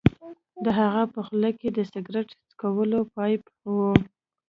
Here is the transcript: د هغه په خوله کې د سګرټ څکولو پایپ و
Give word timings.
د 0.63 0.65
هغه 0.79 1.03
په 1.13 1.19
خوله 1.25 1.49
کې 1.59 1.69
د 1.73 1.79
سګرټ 1.91 2.29
څکولو 2.49 2.99
پایپ 3.15 3.43
و 3.71 3.73